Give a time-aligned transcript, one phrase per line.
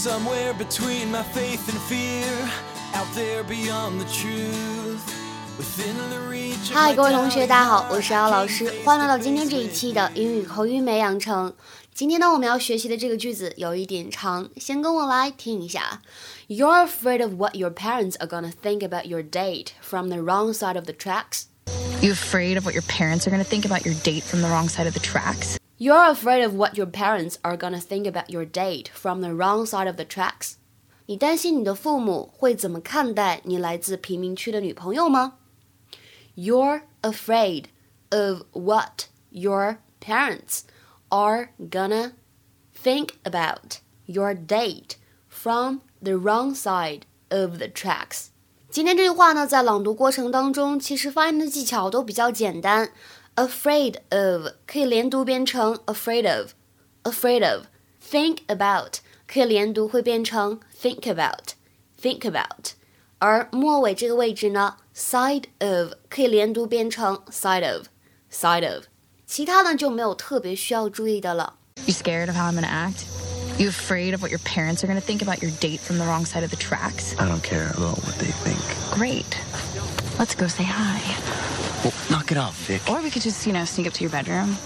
[0.00, 2.26] somewhere between my faith and fear,
[2.94, 5.00] out there beyond the truth.
[5.58, 11.54] Within the reach of 嗨， my 各位同学，大家好， dying 我是姚老师，欢迎来到今天这一期的英语口语美养成。
[11.94, 16.02] 今天呢，我们要学习的这个句子有一点长，先跟我来听一下。
[16.48, 20.76] You're afraid of what your parents are gonna think about your date from the wrong side
[20.76, 21.44] of the tracks.
[22.02, 24.48] You afraid of what your parents are going to think about your date from the
[24.48, 25.56] wrong side of the tracks?
[25.80, 29.66] You're afraid of what your parents are gonna think about your date from the wrong
[29.66, 30.54] side of the tracks.
[31.06, 35.34] 你担心你的父母会怎么看待你来自贫民区的女朋友吗？
[36.34, 37.66] You're afraid
[38.10, 40.62] of what your parents
[41.10, 42.12] are gonna
[42.74, 44.96] think about your date
[45.28, 48.28] from the wrong side of the tracks.
[48.70, 52.90] 今天这句话呢，在朗读过程当中，其实发音的技巧都比较简单。
[53.36, 62.72] Afraid of 可以连读变成 afraid of，afraid of。Think about 可以连读会变成 think about，think about。
[63.18, 68.84] 而末尾这个位置呢，side of 可以连读变成 side of，side of。
[69.26, 71.54] 其他呢就没有特别需要注意的了。
[71.84, 73.04] You scared of how I'm going to act?
[73.58, 76.04] You afraid of what your parents are going to think about your date from the
[76.04, 77.14] wrong side of the tracks?
[77.18, 78.60] I don't care about what they think.
[78.94, 79.36] Great.
[80.18, 81.49] Let's go say hi.
[81.82, 82.82] Well, knock it off, Vic.
[82.88, 84.56] Or we could just, you know, sneak up to your bedroom.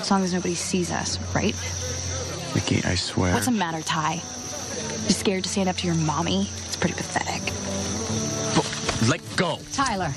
[0.00, 1.54] As long as nobody sees us, right?
[2.52, 3.32] Vicky, I swear.
[3.32, 4.20] What's the matter, Ty?
[5.08, 6.48] You scared to stand up to your mommy?
[6.66, 7.42] It's pretty pathetic.
[9.08, 9.58] Let go.
[9.72, 10.12] Tyler.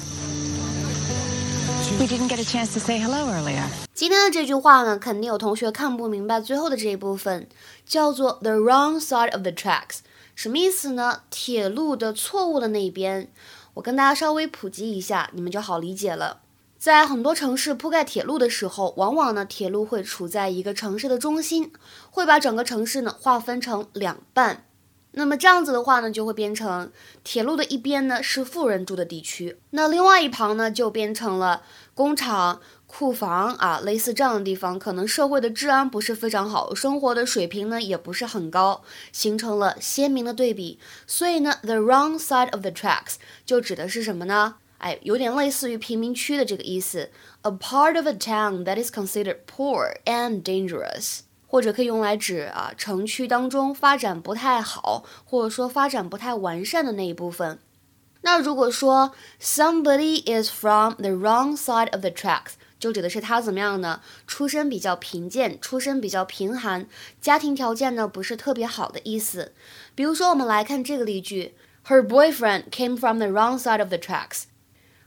[1.99, 3.63] We didn't get a chance to say hello earlier.
[3.93, 7.47] 今天的这句话呢，肯定有同学看不明白最后的这一部分，
[7.85, 9.99] 叫做 the wrong side of the tracks，
[10.35, 11.21] 什么意思呢？
[11.29, 13.29] 铁路的错误的那一边。
[13.74, 16.40] 我跟大家稍微普及一下，你们就好理解了。
[16.78, 21.72] 在很多城市铺盖铁路的时候，往往呢，铁路会处在一个城市的中心，
[22.10, 24.66] 会把整个城市呢划分成两半。
[25.12, 26.90] 那么这样子的话呢，就会变成
[27.22, 31.62] 铁路的一边呢是富人住的地区，那另外一旁呢就变成了
[31.94, 32.60] 工厂、
[32.94, 38.82] 库房啊，类似这样的地方，可能社会的治安不是非常好，生活的水平呢也不是很高，
[39.12, 40.78] 形成了鲜明的对比。
[41.06, 43.14] 所以呢，the wrong side of the tracks
[43.46, 44.56] 就指的是什么呢？
[44.76, 47.10] 哎，有点类似于贫民区的这个意思
[47.40, 51.20] ，a part of a town that is considered poor and dangerous。
[51.46, 57.58] 或者可以用来指啊城区当中发展不太好，或者说发展不太完善的那一部分。
[58.20, 64.01] 那如果说 somebody is from the wrong side of the tracks，就指的是他怎么样呢？
[64.27, 66.87] 出身比较贫贱，出身比较贫寒，
[67.19, 69.53] 家庭条件呢不是特别好的意思。
[69.95, 71.55] 比如说，我们来看这个例句：
[71.87, 74.43] Her boyfriend came from the wrong side of the tracks.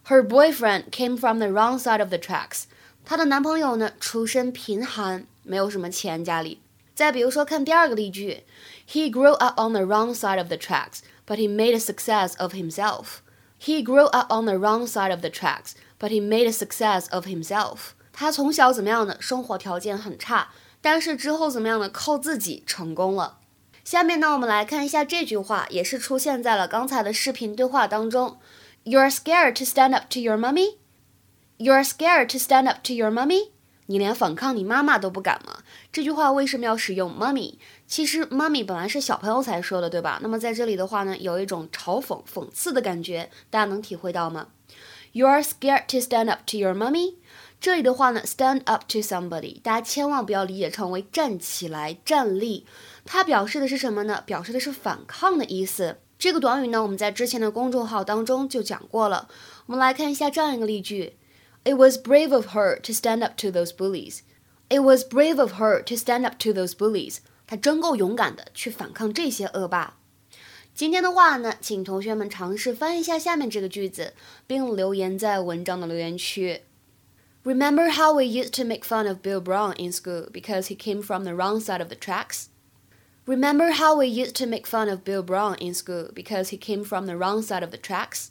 [0.06, 2.64] Her boyfriend came from the wrong side of the tracks.
[3.04, 5.26] 她的男朋友呢，出身贫寒。
[5.42, 6.60] 没有什么钱家里。
[6.94, 8.44] 再比如说，看第二个例句，
[8.88, 12.52] He grew up on the wrong side of the tracks, but he made a success of
[12.54, 13.20] himself.
[13.60, 17.10] He grew up on the wrong side of the tracks, but he made a success
[17.10, 17.92] of himself.
[18.12, 19.16] 他从小怎么样呢？
[19.20, 20.48] 生活条件很差，
[20.80, 21.88] 但是之后怎么样呢？
[21.88, 23.38] 靠自己成功了。
[23.84, 28.38] 下面呢，我们来看一下这句话，也是出现在了刚才的视频对话当中。
[28.84, 30.76] You're scared to stand up to your mummy.
[31.58, 33.50] You're scared to stand up to your mummy.
[33.88, 35.59] 你连反抗你妈妈都不敢吗？
[35.91, 37.56] 这句话为什么要使用 mummy？
[37.85, 40.19] 其实 mummy 本来是小朋友才说的，对吧？
[40.22, 44.47] 那么在这里的话呢，有一种嘲讽、讽刺的感觉，大家能体会到吗
[45.12, 47.16] ？You are scared to stand up to your mummy。
[47.62, 52.66] 这里的话呢，stand up to somebody，大家千万不要理解成为站起来、站立，
[53.06, 54.22] 它表示的是什么呢？
[54.25, 55.97] 表示的是反抗的意思。
[56.17, 59.28] 这个短语呢，我们在之前的公众号当中就讲过了。
[59.67, 61.17] 我们来看一下这样一个例句。
[61.64, 64.20] It was brave of her to stand up to those bullies.
[64.68, 67.18] It was brave of her to stand up to those bullies.
[67.46, 69.96] 她真够勇敢的，去反抗这些恶霸。
[70.74, 74.15] 今天的话呢，请同学们尝试翻译一下下面这个句子，
[74.47, 76.62] 并留言在文章的留言区。
[77.42, 81.24] Remember how we used to make fun of Bill Brown in school because he came from
[81.24, 82.47] the wrong side of the tracks?
[83.27, 86.84] Remember how we used to make fun of Bill Brown in school because he came
[86.84, 88.30] from the wrong side of the tracks?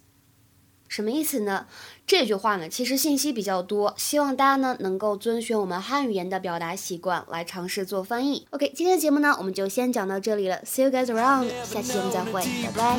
[0.89, 1.67] 什么意思呢？
[2.07, 8.47] 这句话呢，其实信息比较多，希望大家呢能够遵循我们汉语言的表达习惯来尝试做翻译。
[8.51, 10.61] OK，今天的节目呢，我们就先讲到这里了。
[10.65, 12.99] See you guys around，下期节目再会，拜拜。